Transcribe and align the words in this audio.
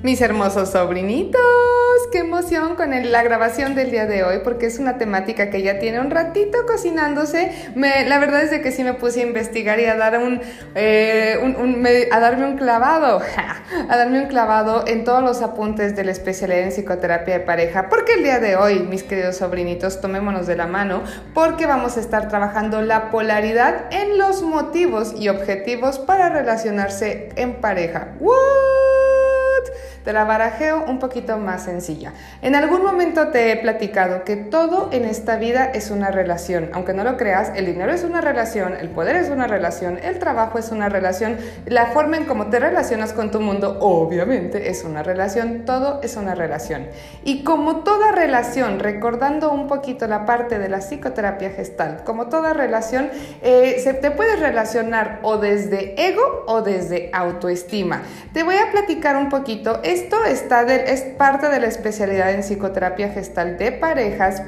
Mis 0.00 0.20
hermosos 0.20 0.68
sobrinitos, 0.70 1.40
qué 2.12 2.18
emoción 2.18 2.76
con 2.76 2.90
la 3.10 3.22
grabación 3.24 3.74
del 3.74 3.90
día 3.90 4.06
de 4.06 4.22
hoy 4.22 4.42
porque 4.44 4.66
es 4.66 4.78
una 4.78 4.96
temática 4.96 5.50
que 5.50 5.60
ya 5.60 5.80
tiene 5.80 5.98
un 5.98 6.12
ratito 6.12 6.58
cocinándose. 6.68 7.50
la 7.74 8.18
verdad 8.20 8.42
es 8.42 8.52
de 8.52 8.60
que 8.60 8.70
sí 8.70 8.84
me 8.84 8.94
puse 8.94 9.22
a 9.22 9.26
investigar 9.26 9.80
y 9.80 9.86
a 9.86 9.96
dar 9.96 10.20
un, 10.20 10.40
eh, 10.76 12.08
a 12.12 12.20
darme 12.20 12.46
un 12.46 12.56
clavado, 12.56 13.20
a 13.88 13.96
darme 13.96 14.20
un 14.20 14.28
clavado 14.28 14.84
en 14.86 15.02
todos 15.02 15.20
los 15.20 15.42
apuntes 15.42 15.96
de 15.96 16.04
la 16.04 16.12
especialidad 16.12 16.60
en 16.60 16.70
psicoterapia 16.70 17.40
de 17.40 17.44
pareja. 17.44 17.88
Porque 17.88 18.14
el 18.14 18.22
día 18.22 18.38
de 18.38 18.54
hoy, 18.54 18.78
mis 18.78 19.02
queridos 19.02 19.38
sobrinitos, 19.38 20.00
tomémonos 20.00 20.46
de 20.46 20.54
la 20.54 20.68
mano 20.68 21.02
porque 21.34 21.66
vamos 21.66 21.96
a 21.96 22.00
estar 22.00 22.28
trabajando 22.28 22.82
la 22.82 23.10
polaridad 23.10 23.92
en 23.92 24.16
los 24.16 24.42
motivos 24.42 25.12
y 25.18 25.28
objetivos 25.28 25.98
para 25.98 26.28
relacionarse 26.28 27.30
en 27.34 27.60
pareja. 27.60 28.14
Te 30.08 30.14
la 30.14 30.24
barajeo 30.24 30.86
un 30.86 30.98
poquito 31.00 31.36
más 31.36 31.64
sencilla. 31.64 32.14
En 32.40 32.54
algún 32.54 32.82
momento 32.82 33.28
te 33.28 33.52
he 33.52 33.56
platicado 33.56 34.24
que 34.24 34.36
todo 34.36 34.88
en 34.90 35.04
esta 35.04 35.36
vida 35.36 35.66
es 35.66 35.90
una 35.90 36.10
relación. 36.10 36.70
Aunque 36.72 36.94
no 36.94 37.04
lo 37.04 37.18
creas, 37.18 37.52
el 37.54 37.66
dinero 37.66 37.92
es 37.92 38.04
una 38.04 38.22
relación, 38.22 38.72
el 38.80 38.88
poder 38.88 39.16
es 39.16 39.28
una 39.28 39.46
relación, 39.46 40.00
el 40.02 40.18
trabajo 40.18 40.58
es 40.58 40.70
una 40.70 40.88
relación, 40.88 41.36
la 41.66 41.88
forma 41.88 42.16
en 42.16 42.24
cómo 42.24 42.46
te 42.46 42.58
relacionas 42.58 43.12
con 43.12 43.30
tu 43.30 43.40
mundo 43.40 43.76
obviamente 43.80 44.70
es 44.70 44.82
una 44.82 45.02
relación, 45.02 45.66
todo 45.66 46.00
es 46.02 46.16
una 46.16 46.34
relación. 46.34 46.86
Y 47.22 47.44
como 47.44 47.80
toda 47.80 48.10
relación, 48.10 48.80
recordando 48.80 49.52
un 49.52 49.66
poquito 49.66 50.06
la 50.06 50.24
parte 50.24 50.58
de 50.58 50.70
la 50.70 50.78
psicoterapia 50.78 51.50
gestal, 51.50 52.02
como 52.04 52.28
toda 52.28 52.54
relación, 52.54 53.10
eh, 53.42 53.78
se 53.84 53.92
te 53.92 54.10
puede 54.10 54.36
relacionar 54.36 55.18
o 55.20 55.36
desde 55.36 56.02
ego 56.02 56.44
o 56.46 56.62
desde 56.62 57.10
autoestima. 57.12 58.00
Te 58.32 58.42
voy 58.42 58.56
a 58.56 58.72
platicar 58.72 59.18
un 59.18 59.28
poquito 59.28 59.80
esto 59.98 60.24
está 60.24 60.62
es 60.74 61.02
parte 61.02 61.48
de 61.48 61.58
la 61.58 61.66
especialidad 61.66 62.30
en 62.30 62.42
psicoterapia 62.42 63.08
gestal 63.08 63.58
de 63.58 63.72
parejas, 63.72 64.42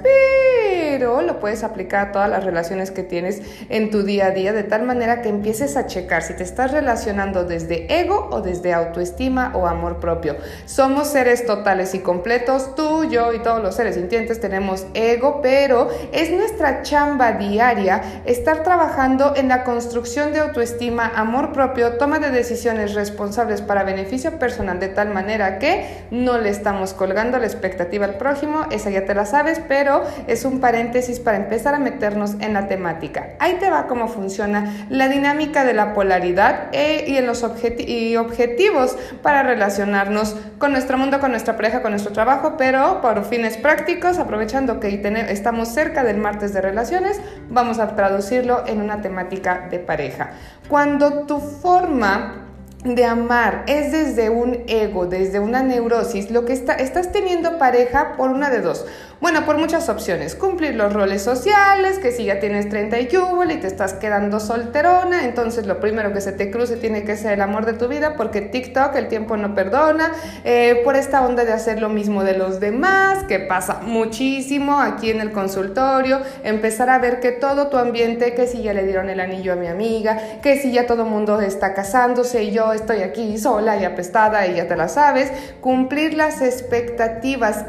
pero 1.01 1.23
lo 1.23 1.41
puedes 1.41 1.65
aplicar 1.65 2.09
a 2.09 2.13
todas 2.13 2.29
las 2.29 2.45
relaciones 2.45 2.91
que 2.91 3.03
tienes 3.03 3.41
en 3.71 3.91
tu 3.91 4.03
día 4.03 4.27
a 4.27 4.31
día, 4.33 4.53
de 4.53 4.65
tal 4.65 4.83
manera 4.83 5.23
que 5.23 5.31
empieces 5.31 5.79
a 5.79 5.87
checar 5.87 6.23
si 6.23 6.35
te 6.35 6.43
estás 6.43 6.73
relacionando 6.73 7.45
desde 7.45 8.01
ego 8.01 8.29
o 8.31 8.43
desde 8.43 8.75
autoestima 8.75 9.53
o 9.55 9.67
amor 9.67 9.99
propio. 9.99 10.37
Somos 10.67 11.09
seres 11.09 11.47
totales 11.47 11.95
y 11.95 12.01
completos, 12.01 12.75
tú, 12.75 13.05
yo 13.05 13.33
y 13.33 13.39
todos 13.39 13.63
los 13.63 13.77
seres 13.77 13.95
sintientes 13.95 14.41
tenemos 14.41 14.85
ego, 14.93 15.41
pero 15.41 15.89
es 16.13 16.31
nuestra 16.33 16.83
chamba 16.83 17.33
diaria 17.33 18.03
estar 18.27 18.63
trabajando 18.63 19.35
en 19.37 19.49
la 19.49 19.65
construcción 19.65 20.35
de 20.35 20.41
autoestima, 20.41 21.11
amor 21.17 21.53
propio, 21.53 21.97
toma 21.97 22.19
de 22.19 22.31
decisiones 22.31 22.93
responsables 22.93 23.63
para 23.63 23.85
beneficio 23.85 24.39
personal 24.39 24.79
de 24.79 24.89
tal 24.89 25.15
manera 25.15 25.59
que 25.59 26.05
no 26.11 26.37
le 26.37 26.51
estamos 26.51 26.93
colgando 26.93 27.39
la 27.39 27.47
expectativa 27.47 28.05
al 28.05 28.19
prójimo, 28.19 28.67
esa 28.71 28.91
ya 28.91 29.07
te 29.07 29.15
la 29.15 29.25
sabes, 29.25 29.63
pero 29.67 30.03
es 30.27 30.45
un 30.45 30.61
paréntesis 30.61 30.90
para 31.21 31.37
empezar 31.37 31.75
a 31.75 31.79
meternos 31.79 32.35
en 32.41 32.55
la 32.55 32.69
temática. 32.69 33.31
Ahí 33.39 33.55
te 33.61 33.71
va 33.71 33.87
cómo 33.87 34.09
funciona 34.09 34.87
la 34.89 35.09
dinámica 35.09 35.65
de 35.65 35.73
la 35.73 35.95
polaridad 35.95 36.69
eh, 36.73 37.05
y 37.07 37.17
en 37.17 37.27
los 37.27 37.43
objetivos 37.43 38.97
para 39.23 39.43
relacionarnos 39.43 40.37
con 40.59 40.73
nuestro 40.73 40.99
mundo, 40.99 41.21
con 41.21 41.31
nuestra 41.31 41.57
pareja, 41.57 41.83
con 41.83 41.93
nuestro 41.93 42.13
trabajo, 42.13 42.55
pero 42.59 43.01
por 43.01 43.25
fines 43.25 43.57
prácticos, 43.57 44.19
aprovechando 44.19 44.81
que 44.81 45.01
estamos 45.29 45.69
cerca 45.69 46.05
del 46.05 46.19
martes 46.19 46.53
de 46.53 46.61
relaciones, 46.61 47.21
vamos 47.49 47.79
a 47.79 47.95
traducirlo 47.95 48.67
en 48.67 48.81
una 48.81 49.01
temática 49.01 49.69
de 49.71 49.79
pareja. 49.79 50.31
Cuando 50.69 51.27
tu 51.27 51.39
forma 51.39 52.47
de 52.85 53.05
amar 53.05 53.65
es 53.67 53.93
desde 53.93 54.31
un 54.31 54.65
ego, 54.67 55.07
desde 55.07 55.39
una 55.39 55.63
neurosis, 55.63 56.31
lo 56.31 56.45
que 56.45 56.55
está, 56.55 56.75
estás 56.75 57.13
teniendo 57.13 57.59
pareja 57.59 58.15
por 58.17 58.31
una 58.31 58.51
de 58.51 58.61
dos. 58.61 58.87
Bueno, 59.21 59.45
por 59.45 59.59
muchas 59.59 59.91
opciones. 59.91 60.35
Cumplir 60.35 60.75
los 60.77 60.95
roles 60.95 61.23
sociales, 61.23 61.99
que 61.99 62.11
si 62.11 62.25
ya 62.25 62.41
tienes 62.41 62.71
30 62.71 63.01
y 63.01 63.09
y 63.51 63.57
te 63.57 63.67
estás 63.67 63.93
quedando 63.93 64.41
solterona, 64.41 65.27
entonces 65.27 65.67
lo 65.67 65.79
primero 65.79 66.15
que 66.15 66.23
se 66.23 66.33
te 66.33 66.51
cruce 66.51 66.77
tiene 66.77 67.05
que 67.05 67.17
ser 67.19 67.33
el 67.33 67.43
amor 67.43 67.67
de 67.67 67.75
tu 67.75 67.87
vida, 67.87 68.15
porque 68.17 68.41
TikTok 68.41 68.95
el 68.97 69.09
tiempo 69.09 69.37
no 69.37 69.55
perdona. 69.55 70.13
Eh, 70.45 70.81
por 70.85 70.97
esta 70.97 71.27
onda 71.27 71.45
de 71.45 71.53
hacer 71.53 71.83
lo 71.83 71.91
mismo 71.91 72.25
de 72.25 72.33
los 72.33 72.61
demás, 72.61 73.25
que 73.25 73.41
pasa 73.41 73.81
muchísimo 73.83 74.81
aquí 74.81 75.11
en 75.11 75.21
el 75.21 75.33
consultorio. 75.33 76.21
Empezar 76.43 76.89
a 76.89 76.99
ver 76.99 77.21
que 77.21 77.33
todo 77.33 77.69
tu 77.69 77.77
ambiente, 77.77 78.33
que 78.33 78.47
si 78.47 78.63
ya 78.63 78.73
le 78.73 78.85
dieron 78.85 79.11
el 79.11 79.21
anillo 79.21 79.53
a 79.53 79.57
mi 79.57 79.67
amiga, 79.67 80.19
que 80.41 80.57
si 80.57 80.73
ya 80.73 80.87
todo 80.87 81.05
mundo 81.05 81.43
está 81.43 81.75
casándose 81.75 82.45
y 82.45 82.53
yo 82.53 82.73
estoy 82.73 83.03
aquí 83.03 83.37
sola 83.37 83.77
y 83.77 83.85
apestada 83.85 84.47
y 84.47 84.55
ya 84.55 84.67
te 84.67 84.77
la 84.77 84.89
sabes. 84.89 85.31
Cumplir 85.61 86.15
las 86.15 86.41
expectativas 86.41 87.67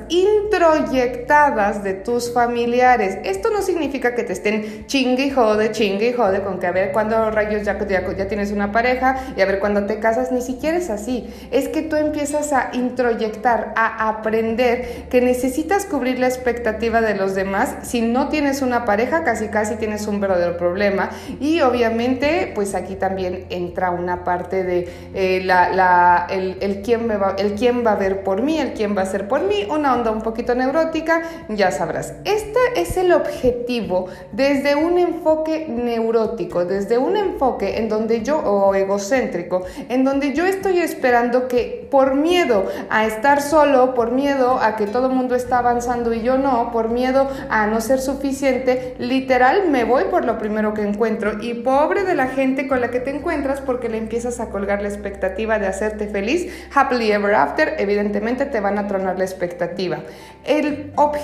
de 1.42 1.96
tus 1.96 2.32
familiares. 2.32 3.18
Esto 3.24 3.50
no 3.50 3.64
significa 3.64 4.14
que 4.14 4.24
te 4.24 4.34
estén 4.34 4.86
chingue 4.86 5.26
y 5.26 5.32
jode, 5.32 5.72
chingue 5.72 6.10
y 6.10 6.14
jode 6.14 6.44
con 6.44 6.60
que 6.60 6.68
a 6.68 6.72
ver 6.72 6.92
cuándo 6.92 7.32
rayos 7.32 7.64
ya, 7.64 7.80
ya, 7.88 8.28
tienes 8.28 8.52
una 8.52 8.72
pareja 8.72 9.16
y 9.36 9.42
a 9.42 9.46
ver 9.48 9.60
cuándo 9.60 9.88
te 9.88 10.00
casas. 10.00 10.32
Ni 10.32 10.44
siquiera 10.44 10.78
es 10.78 10.92
así. 10.92 11.34
Es 11.50 11.68
que 11.68 11.82
tú 11.82 11.96
empiezas 11.96 12.54
a 12.54 12.70
introyectar, 12.74 13.74
a 13.76 14.08
aprender 14.08 15.08
que 15.10 15.20
necesitas 15.20 15.86
cubrir 15.86 16.20
la 16.20 16.28
expectativa 16.28 17.02
de 17.02 17.16
los 17.16 17.34
demás. 17.34 17.76
Si 17.82 18.02
no 18.02 18.30
tienes 18.30 18.62
una 18.62 18.86
pareja, 18.86 19.24
casi 19.24 19.48
casi 19.48 19.78
tienes 19.78 20.06
un 20.06 20.20
verdadero 20.20 20.58
problema. 20.58 21.10
Y 21.40 21.62
obviamente, 21.62 22.52
pues 22.54 22.76
aquí 22.76 22.94
también 22.94 23.48
entra 23.50 23.90
una 23.90 24.24
parte 24.24 24.64
de 24.64 24.94
eh, 25.16 25.42
la, 25.44 26.28
el, 26.30 26.84
quién 26.84 27.10
va, 27.10 27.36
el 27.40 27.54
quién 27.56 27.84
va 27.84 27.94
a 27.94 27.96
ver 27.96 28.24
por 28.24 28.44
mí, 28.44 28.60
el 28.60 28.74
quién 28.74 28.96
va 28.96 29.02
a 29.02 29.06
ser 29.08 29.28
por 29.28 29.42
mí, 29.42 29.66
una 29.68 29.96
onda 29.96 30.12
un 30.12 30.22
poquito 30.22 30.52
neurótica 30.54 31.22
ya 31.50 31.72
sabrás. 31.72 32.14
Este 32.26 32.60
es 32.76 32.98
el 32.98 33.12
objetivo 33.12 34.08
desde 34.32 34.76
un 34.76 34.98
enfoque 34.98 35.68
neurótico, 35.68 36.66
desde 36.66 36.98
un 36.98 37.18
enfoque 37.18 37.78
en 37.78 37.90
donde 37.90 38.22
yo, 38.22 38.40
o 38.40 38.74
egocéntrico, 38.76 39.64
en 39.90 40.04
donde 40.04 40.34
yo 40.34 40.46
estoy 40.46 40.80
esperando 40.80 41.48
que 41.48 41.88
por 41.92 42.16
miedo 42.16 42.66
a 42.90 43.06
estar 43.06 43.42
solo, 43.42 43.94
por 43.94 44.12
miedo 44.12 44.60
a 44.62 44.76
que 44.76 44.88
todo 44.88 45.08
el 45.08 45.14
mundo 45.14 45.36
está 45.36 45.60
avanzando 45.60 46.14
y 46.14 46.22
yo 46.22 46.38
no, 46.38 46.72
por 46.72 46.90
miedo 46.90 47.30
a 47.50 47.68
no 47.68 47.82
ser 47.82 48.00
suficiente, 48.00 48.96
literal 48.98 49.70
me 49.70 49.84
voy 49.84 50.06
por 50.06 50.26
lo 50.26 50.38
primero 50.38 50.74
que 50.74 50.82
encuentro 50.82 51.42
y 51.42 51.56
pobre 51.56 52.04
de 52.04 52.16
la 52.16 52.28
gente 52.28 52.68
con 52.68 52.82
la 52.82 52.92
que 52.92 53.00
te 53.00 53.10
encuentras 53.16 53.62
porque 53.62 53.90
le 53.90 53.98
empiezas 53.98 54.40
a 54.40 54.50
colgar 54.50 54.82
la 54.82 54.88
expectativa 54.88 55.60
de 55.60 55.68
hacerte 55.68 56.08
feliz, 56.08 56.52
happily 56.74 57.12
ever 57.12 57.36
after, 57.36 57.76
evidentemente 57.78 58.46
te 58.46 58.60
van 58.60 58.78
a 58.78 58.88
tronar 58.88 59.18
la 59.18 59.26
expectativa. 59.26 60.00
El 60.44 60.92
objetivo 60.96 61.21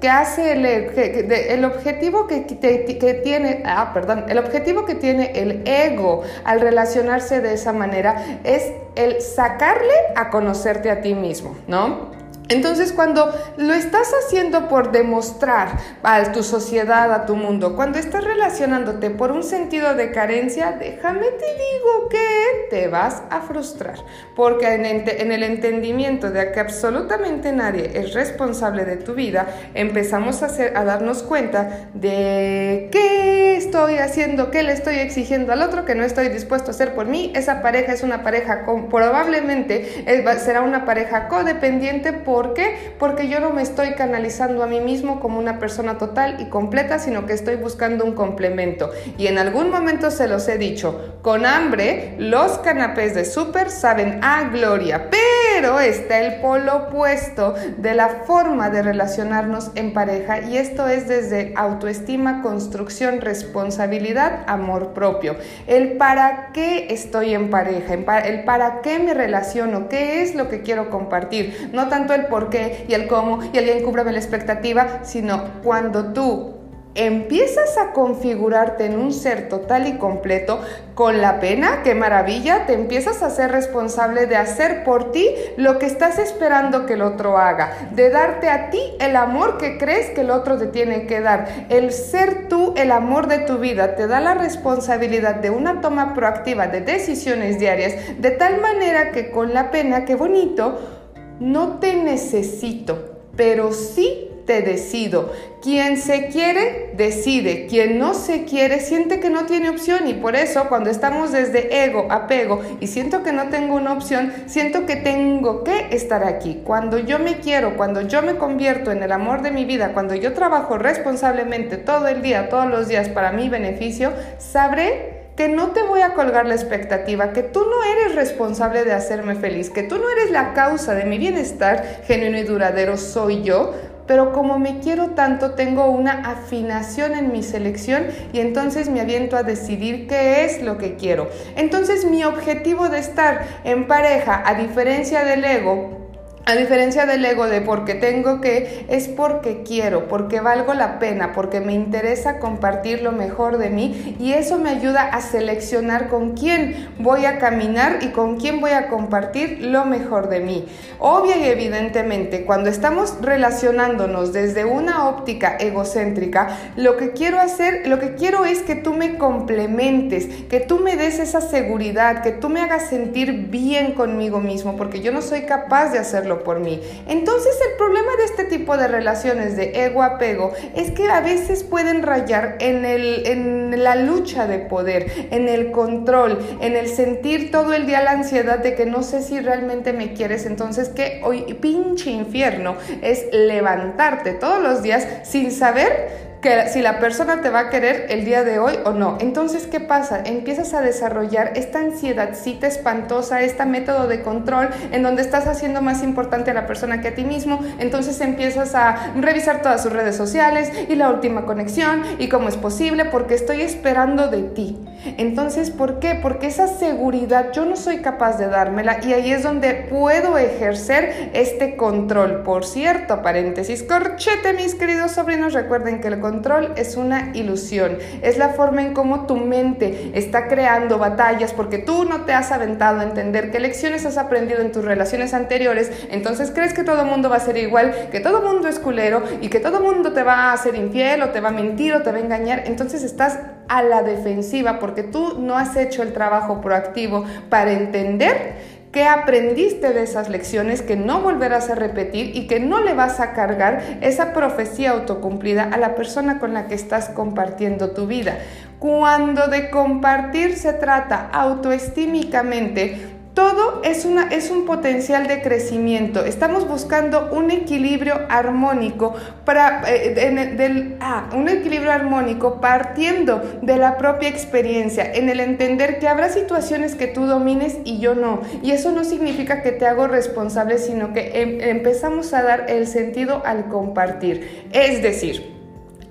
que 0.00 0.08
hace 0.08 0.52
el, 0.52 0.64
el 0.64 1.64
objetivo 1.64 2.26
que, 2.26 2.46
que, 2.46 3.20
tiene, 3.22 3.62
ah, 3.64 3.90
perdón, 3.92 4.24
el 4.28 4.38
objetivo 4.38 4.84
que 4.84 4.94
tiene 4.94 5.32
el 5.34 5.62
ego 5.66 6.22
al 6.44 6.60
relacionarse 6.60 7.40
de 7.40 7.54
esa 7.54 7.72
manera 7.72 8.40
es 8.44 8.72
el 8.96 9.20
sacarle 9.20 9.94
a 10.16 10.30
conocerte 10.30 10.90
a 10.90 11.00
ti 11.00 11.14
mismo, 11.14 11.56
¿no? 11.66 12.19
Entonces, 12.50 12.92
cuando 12.92 13.32
lo 13.56 13.72
estás 13.72 14.10
haciendo 14.12 14.68
por 14.68 14.90
demostrar 14.90 15.78
a 16.02 16.32
tu 16.32 16.42
sociedad, 16.42 17.12
a 17.12 17.24
tu 17.24 17.36
mundo, 17.36 17.76
cuando 17.76 17.98
estás 17.98 18.24
relacionándote 18.24 19.10
por 19.10 19.30
un 19.30 19.44
sentido 19.44 19.94
de 19.94 20.10
carencia, 20.10 20.72
déjame 20.72 21.26
te 21.26 21.46
digo 21.46 22.08
que 22.10 22.68
te 22.70 22.88
vas 22.88 23.22
a 23.30 23.40
frustrar, 23.42 23.98
porque 24.34 24.74
en, 24.74 25.32
el 25.32 25.42
entendimiento 25.44 26.30
de 26.30 26.50
que 26.50 26.58
absolutamente 26.58 27.52
nadie 27.52 27.90
es 27.94 28.14
responsable 28.14 28.84
de 28.84 28.96
tu 28.96 29.14
vida, 29.14 29.46
empezamos 29.74 30.42
a, 30.42 30.46
hacer, 30.46 30.76
a 30.76 30.84
darnos 30.84 31.22
cuenta 31.22 31.88
de 31.94 32.88
qué 32.90 33.56
estoy 33.56 33.98
haciendo, 33.98 34.50
qué 34.50 34.62
le 34.64 34.72
estoy 34.72 34.96
exigiendo 34.96 35.52
al 35.52 35.62
otro 35.62 35.84
que 35.84 35.94
no 35.94 36.04
estoy 36.04 36.28
dispuesto 36.28 36.70
a 36.70 36.74
hacer 36.74 36.94
por 36.94 37.06
mí. 37.06 37.32
Esa 37.34 37.62
pareja 37.62 37.92
es 37.92 38.02
una 38.02 38.22
pareja, 38.22 38.64
con, 38.64 38.88
probablemente 38.88 40.04
será 40.38 40.62
una 40.62 40.84
pareja 40.84 41.28
codependiente 41.28 42.12
por 42.12 42.39
¿Por 42.40 42.54
qué? 42.54 42.94
Porque 42.98 43.28
yo 43.28 43.38
no 43.38 43.50
me 43.50 43.60
estoy 43.60 43.92
canalizando 43.92 44.62
a 44.62 44.66
mí 44.66 44.80
mismo 44.80 45.20
como 45.20 45.38
una 45.38 45.58
persona 45.58 45.98
total 45.98 46.38
y 46.40 46.46
completa, 46.46 46.98
sino 46.98 47.26
que 47.26 47.34
estoy 47.34 47.56
buscando 47.56 48.02
un 48.02 48.14
complemento. 48.14 48.90
Y 49.18 49.26
en 49.26 49.36
algún 49.36 49.68
momento 49.68 50.10
se 50.10 50.26
los 50.26 50.48
he 50.48 50.56
dicho, 50.56 51.18
con 51.20 51.44
hambre 51.44 52.14
los 52.16 52.56
canapés 52.60 53.14
de 53.14 53.26
súper 53.26 53.68
saben 53.68 54.20
a 54.24 54.48
gloria, 54.48 55.10
pero 55.10 55.80
está 55.80 56.18
el 56.20 56.40
polo 56.40 56.76
opuesto 56.76 57.56
de 57.76 57.92
la 57.92 58.08
forma 58.08 58.70
de 58.70 58.84
relacionarnos 58.84 59.72
en 59.74 59.92
pareja 59.92 60.40
y 60.40 60.56
esto 60.56 60.88
es 60.88 61.08
desde 61.08 61.52
autoestima, 61.56 62.40
construcción, 62.40 63.20
responsabilidad, 63.20 64.44
amor 64.46 64.94
propio. 64.94 65.36
El 65.66 65.98
para 65.98 66.52
qué 66.54 66.86
estoy 66.88 67.34
en 67.34 67.50
pareja, 67.50 67.92
el 68.24 68.44
para 68.44 68.80
qué 68.80 68.98
me 68.98 69.12
relaciono, 69.12 69.90
qué 69.90 70.22
es 70.22 70.34
lo 70.34 70.48
que 70.48 70.62
quiero 70.62 70.88
compartir, 70.88 71.68
no 71.74 71.88
tanto 71.90 72.14
el 72.14 72.29
por 72.30 72.48
qué 72.48 72.86
y 72.88 72.94
el 72.94 73.06
cómo 73.06 73.40
y 73.52 73.58
alguien 73.58 73.84
cúbrame 73.84 74.12
la 74.12 74.18
expectativa, 74.18 75.00
sino 75.02 75.44
cuando 75.62 76.12
tú 76.12 76.60
empiezas 76.94 77.78
a 77.78 77.92
configurarte 77.92 78.84
en 78.84 78.98
un 78.98 79.12
ser 79.12 79.48
total 79.48 79.86
y 79.86 79.96
completo 79.96 80.60
con 80.94 81.20
la 81.20 81.40
pena, 81.40 81.82
qué 81.82 81.94
maravilla, 81.94 82.66
te 82.66 82.74
empiezas 82.74 83.22
a 83.22 83.30
ser 83.30 83.52
responsable 83.52 84.26
de 84.26 84.36
hacer 84.36 84.82
por 84.84 85.12
ti 85.12 85.28
lo 85.56 85.78
que 85.78 85.86
estás 85.86 86.18
esperando 86.18 86.86
que 86.86 86.94
el 86.94 87.02
otro 87.02 87.38
haga, 87.38 87.72
de 87.92 88.10
darte 88.10 88.50
a 88.50 88.70
ti 88.70 88.80
el 88.98 89.16
amor 89.16 89.56
que 89.56 89.78
crees 89.78 90.10
que 90.10 90.22
el 90.22 90.30
otro 90.30 90.58
te 90.58 90.66
tiene 90.66 91.06
que 91.06 91.20
dar. 91.20 91.66
El 91.68 91.92
ser 91.92 92.48
tú 92.48 92.74
el 92.76 92.90
amor 92.90 93.28
de 93.28 93.38
tu 93.38 93.58
vida 93.58 93.94
te 93.94 94.06
da 94.06 94.20
la 94.20 94.34
responsabilidad 94.34 95.36
de 95.36 95.50
una 95.50 95.80
toma 95.80 96.12
proactiva 96.12 96.66
de 96.66 96.80
decisiones 96.80 97.58
diarias, 97.58 97.94
de 98.18 98.30
tal 98.32 98.60
manera 98.60 99.12
que 99.12 99.30
con 99.30 99.54
la 99.54 99.70
pena, 99.70 100.04
qué 100.04 100.16
bonito, 100.16 100.99
no 101.40 101.78
te 101.78 101.96
necesito, 101.96 103.18
pero 103.34 103.72
sí 103.72 104.28
te 104.46 104.62
decido. 104.62 105.32
Quien 105.62 105.96
se 105.96 106.28
quiere, 106.28 106.92
decide. 106.96 107.66
Quien 107.66 107.98
no 107.98 108.14
se 108.14 108.44
quiere, 108.44 108.80
siente 108.80 109.20
que 109.20 109.30
no 109.30 109.46
tiene 109.46 109.70
opción. 109.70 110.08
Y 110.08 110.14
por 110.14 110.34
eso, 110.34 110.68
cuando 110.68 110.90
estamos 110.90 111.32
desde 111.32 111.84
ego, 111.84 112.06
apego, 112.10 112.60
y 112.80 112.86
siento 112.86 113.22
que 113.22 113.32
no 113.32 113.48
tengo 113.48 113.74
una 113.76 113.92
opción, 113.92 114.32
siento 114.46 114.86
que 114.86 114.96
tengo 114.96 115.62
que 115.62 115.88
estar 115.90 116.24
aquí. 116.24 116.62
Cuando 116.64 116.98
yo 116.98 117.18
me 117.18 117.38
quiero, 117.38 117.76
cuando 117.76 118.02
yo 118.02 118.22
me 118.22 118.36
convierto 118.36 118.90
en 118.90 119.02
el 119.02 119.12
amor 119.12 119.42
de 119.42 119.50
mi 119.50 119.64
vida, 119.64 119.92
cuando 119.92 120.14
yo 120.14 120.32
trabajo 120.32 120.78
responsablemente 120.78 121.76
todo 121.76 122.08
el 122.08 122.22
día, 122.22 122.48
todos 122.48 122.66
los 122.66 122.88
días 122.88 123.08
para 123.08 123.32
mi 123.32 123.48
beneficio, 123.48 124.12
sabré 124.38 125.09
que 125.40 125.48
no 125.48 125.68
te 125.68 125.82
voy 125.82 126.02
a 126.02 126.12
colgar 126.12 126.44
la 126.44 126.54
expectativa, 126.54 127.32
que 127.32 127.42
tú 127.42 127.60
no 127.60 127.82
eres 127.82 128.14
responsable 128.14 128.84
de 128.84 128.92
hacerme 128.92 129.36
feliz, 129.36 129.70
que 129.70 129.82
tú 129.82 129.96
no 129.96 130.10
eres 130.10 130.30
la 130.30 130.52
causa 130.52 130.94
de 130.94 131.06
mi 131.06 131.16
bienestar 131.16 132.02
genuino 132.04 132.36
y 132.36 132.42
duradero, 132.42 132.98
soy 132.98 133.42
yo, 133.42 133.72
pero 134.06 134.32
como 134.32 134.58
me 134.58 134.80
quiero 134.80 135.12
tanto, 135.12 135.52
tengo 135.52 135.86
una 135.86 136.30
afinación 136.30 137.14
en 137.14 137.32
mi 137.32 137.42
selección 137.42 138.08
y 138.34 138.40
entonces 138.40 138.90
me 138.90 139.00
aviento 139.00 139.38
a 139.38 139.42
decidir 139.42 140.06
qué 140.08 140.44
es 140.44 140.60
lo 140.60 140.76
que 140.76 140.96
quiero. 140.96 141.30
Entonces 141.56 142.04
mi 142.04 142.22
objetivo 142.22 142.90
de 142.90 142.98
estar 142.98 143.46
en 143.64 143.86
pareja, 143.86 144.42
a 144.44 144.56
diferencia 144.56 145.24
del 145.24 145.42
ego, 145.42 145.99
a 146.46 146.56
diferencia 146.56 147.06
del 147.06 147.24
ego 147.24 147.46
de 147.46 147.60
porque 147.60 147.94
tengo 147.94 148.40
que, 148.40 148.86
es 148.88 149.08
porque 149.08 149.62
quiero, 149.62 150.08
porque 150.08 150.40
valgo 150.40 150.74
la 150.74 150.98
pena, 150.98 151.32
porque 151.32 151.60
me 151.60 151.74
interesa 151.74 152.38
compartir 152.38 153.02
lo 153.02 153.12
mejor 153.12 153.58
de 153.58 153.70
mí 153.70 154.16
y 154.18 154.32
eso 154.32 154.58
me 154.58 154.70
ayuda 154.70 155.02
a 155.02 155.20
seleccionar 155.20 156.08
con 156.08 156.32
quién 156.32 156.88
voy 156.98 157.26
a 157.26 157.38
caminar 157.38 157.98
y 158.00 158.08
con 158.08 158.38
quién 158.38 158.60
voy 158.60 158.72
a 158.72 158.88
compartir 158.88 159.62
lo 159.62 159.84
mejor 159.84 160.28
de 160.28 160.40
mí. 160.40 160.66
Obvia 160.98 161.36
y 161.36 161.44
evidentemente, 161.44 162.44
cuando 162.44 162.70
estamos 162.70 163.18
relacionándonos 163.20 164.32
desde 164.32 164.64
una 164.64 165.08
óptica 165.08 165.56
egocéntrica, 165.56 166.56
lo 166.76 166.96
que 166.96 167.12
quiero 167.12 167.38
hacer, 167.38 167.86
lo 167.86 167.98
que 167.98 168.14
quiero 168.14 168.44
es 168.44 168.60
que 168.62 168.74
tú 168.74 168.94
me 168.94 169.18
complementes, 169.18 170.26
que 170.48 170.60
tú 170.60 170.78
me 170.78 170.96
des 170.96 171.20
esa 171.20 171.40
seguridad, 171.40 172.22
que 172.22 172.32
tú 172.32 172.48
me 172.48 172.60
hagas 172.60 172.88
sentir 172.88 173.48
bien 173.50 173.92
conmigo 173.92 174.40
mismo, 174.40 174.76
porque 174.76 175.00
yo 175.00 175.12
no 175.12 175.22
soy 175.22 175.42
capaz 175.42 175.90
de 175.90 175.98
hacerlo 175.98 176.39
por 176.42 176.60
mí. 176.60 176.80
Entonces 177.08 177.56
el 177.70 177.76
problema 177.76 178.16
de 178.16 178.24
este 178.24 178.44
tipo 178.44 178.76
de 178.76 178.88
relaciones 178.88 179.56
de 179.56 179.84
ego-apego 179.84 180.52
es 180.74 180.90
que 180.90 181.08
a 181.08 181.20
veces 181.20 181.64
pueden 181.64 182.02
rayar 182.02 182.56
en, 182.60 182.84
el, 182.84 183.26
en 183.26 183.82
la 183.82 183.96
lucha 183.96 184.46
de 184.46 184.58
poder, 184.58 185.28
en 185.30 185.48
el 185.48 185.70
control, 185.70 186.38
en 186.60 186.76
el 186.76 186.88
sentir 186.88 187.50
todo 187.50 187.74
el 187.74 187.86
día 187.86 188.02
la 188.02 188.12
ansiedad 188.12 188.58
de 188.58 188.74
que 188.74 188.86
no 188.86 189.02
sé 189.02 189.22
si 189.22 189.40
realmente 189.40 189.92
me 189.92 190.12
quieres. 190.12 190.46
Entonces 190.46 190.88
que 190.88 191.20
hoy 191.24 191.42
pinche 191.54 192.10
infierno 192.10 192.76
es 193.02 193.26
levantarte 193.32 194.32
todos 194.32 194.62
los 194.62 194.82
días 194.82 195.06
sin 195.24 195.50
saber 195.50 196.29
que 196.40 196.68
si 196.68 196.80
la 196.80 196.98
persona 196.98 197.42
te 197.42 197.50
va 197.50 197.60
a 197.60 197.70
querer 197.70 198.06
el 198.08 198.24
día 198.24 198.44
de 198.44 198.58
hoy 198.58 198.74
o 198.84 198.92
no. 198.92 199.18
Entonces, 199.20 199.66
¿qué 199.66 199.80
pasa? 199.80 200.22
Empiezas 200.24 200.72
a 200.74 200.80
desarrollar 200.80 201.52
esta 201.56 201.80
ansiedadcita 201.80 202.66
espantosa, 202.66 203.42
este 203.42 203.66
método 203.66 204.06
de 204.06 204.22
control 204.22 204.70
en 204.90 205.02
donde 205.02 205.22
estás 205.22 205.46
haciendo 205.46 205.82
más 205.82 206.02
importante 206.02 206.50
a 206.50 206.54
la 206.54 206.66
persona 206.66 207.00
que 207.00 207.08
a 207.08 207.14
ti 207.14 207.24
mismo. 207.24 207.60
Entonces 207.78 208.20
empiezas 208.20 208.74
a 208.74 209.12
revisar 209.16 209.62
todas 209.62 209.82
sus 209.82 209.92
redes 209.92 210.16
sociales 210.16 210.70
y 210.88 210.94
la 210.94 211.10
última 211.10 211.44
conexión 211.44 212.02
y 212.18 212.28
cómo 212.28 212.48
es 212.48 212.56
posible 212.56 213.04
porque 213.04 213.34
estoy 213.34 213.62
esperando 213.62 214.28
de 214.28 214.42
ti. 214.42 214.78
Entonces, 215.16 215.70
¿por 215.70 215.98
qué? 215.98 216.18
Porque 216.20 216.46
esa 216.46 216.66
seguridad 216.66 217.52
yo 217.52 217.64
no 217.64 217.76
soy 217.76 217.98
capaz 217.98 218.38
de 218.38 218.48
dármela 218.48 218.98
y 219.04 219.12
ahí 219.12 219.32
es 219.32 219.42
donde 219.42 219.74
puedo 219.74 220.38
ejercer 220.38 221.30
este 221.32 221.76
control. 221.76 222.42
Por 222.42 222.64
cierto, 222.64 223.22
paréntesis, 223.22 223.82
corchete, 223.82 224.52
mis 224.52 224.74
queridos 224.74 225.12
sobrinos, 225.12 225.52
recuerden 225.52 226.00
que 226.00 226.08
el 226.08 226.20
control 226.20 226.72
es 226.76 226.96
una 226.96 227.30
ilusión, 227.34 227.98
es 228.22 228.38
la 228.38 228.50
forma 228.50 228.82
en 228.82 228.94
cómo 228.94 229.26
tu 229.26 229.36
mente 229.36 230.10
está 230.14 230.48
creando 230.48 230.98
batallas 230.98 231.52
porque 231.52 231.78
tú 231.78 232.04
no 232.04 232.24
te 232.24 232.32
has 232.32 232.52
aventado 232.52 233.00
a 233.00 233.04
entender 233.04 233.50
qué 233.50 233.60
lecciones 233.60 234.04
has 234.06 234.18
aprendido 234.18 234.60
en 234.60 234.72
tus 234.72 234.84
relaciones 234.84 235.34
anteriores, 235.34 235.90
entonces 236.10 236.50
crees 236.54 236.74
que 236.74 236.84
todo 236.84 237.04
mundo 237.04 237.28
va 237.28 237.36
a 237.36 237.40
ser 237.40 237.56
igual, 237.56 238.08
que 238.10 238.20
todo 238.20 238.42
mundo 238.42 238.68
es 238.68 238.78
culero 238.78 239.22
y 239.40 239.48
que 239.48 239.60
todo 239.60 239.80
mundo 239.80 240.12
te 240.12 240.22
va 240.22 240.34
a 240.34 240.52
hacer 240.52 240.74
infiel 240.74 241.22
o 241.22 241.30
te 241.30 241.40
va 241.40 241.48
a 241.48 241.52
mentir 241.52 241.94
o 241.94 242.02
te 242.02 242.10
va 242.12 242.18
a 242.18 242.20
engañar, 242.20 242.64
entonces 242.66 243.02
estás 243.02 243.38
a 243.70 243.82
la 243.82 244.02
defensiva 244.02 244.78
porque 244.78 245.04
tú 245.04 245.38
no 245.38 245.56
has 245.56 245.76
hecho 245.76 246.02
el 246.02 246.12
trabajo 246.12 246.60
proactivo 246.60 247.24
para 247.48 247.72
entender 247.72 248.80
¿Qué 248.92 249.04
aprendiste 249.04 249.92
de 249.92 250.02
esas 250.02 250.28
lecciones 250.28 250.82
que 250.82 250.96
no 250.96 251.20
volverás 251.20 251.70
a 251.70 251.76
repetir 251.76 252.34
y 252.34 252.48
que 252.48 252.58
no 252.58 252.82
le 252.82 252.92
vas 252.92 253.20
a 253.20 253.34
cargar 253.34 253.98
esa 254.00 254.32
profecía 254.32 254.90
autocumplida 254.90 255.62
a 255.62 255.76
la 255.76 255.94
persona 255.94 256.40
con 256.40 256.54
la 256.54 256.66
que 256.66 256.74
estás 256.74 257.08
compartiendo 257.08 257.92
tu 257.92 258.08
vida? 258.08 258.38
Cuando 258.80 259.46
de 259.46 259.70
compartir 259.70 260.56
se 260.56 260.72
trata 260.72 261.28
autoestímicamente, 261.32 263.19
todo 263.34 263.80
es, 263.84 264.04
una, 264.04 264.28
es 264.28 264.50
un 264.50 264.66
potencial 264.66 265.26
de 265.26 265.40
crecimiento. 265.40 266.24
Estamos 266.24 266.66
buscando 266.66 267.30
un 267.32 267.50
equilibrio 267.50 268.14
armónico 268.28 269.14
para, 269.44 269.82
eh, 269.86 270.14
del, 270.56 270.96
ah, 271.00 271.30
un 271.34 271.48
equilibrio 271.48 271.92
armónico 271.92 272.60
partiendo 272.60 273.42
de 273.62 273.76
la 273.76 273.96
propia 273.98 274.28
experiencia, 274.28 275.12
en 275.12 275.28
el 275.28 275.40
entender 275.40 275.98
que 275.98 276.08
habrá 276.08 276.28
situaciones 276.28 276.94
que 276.94 277.06
tú 277.06 277.26
domines 277.26 277.78
y 277.84 278.00
yo 278.00 278.14
no. 278.14 278.40
Y 278.62 278.72
eso 278.72 278.90
no 278.90 279.04
significa 279.04 279.62
que 279.62 279.72
te 279.72 279.86
hago 279.86 280.06
responsable, 280.06 280.78
sino 280.78 281.12
que 281.12 281.40
em, 281.40 281.60
empezamos 281.60 282.32
a 282.34 282.42
dar 282.42 282.66
el 282.68 282.86
sentido 282.86 283.42
al 283.44 283.68
compartir. 283.68 284.68
Es 284.72 285.02
decir, 285.02 285.59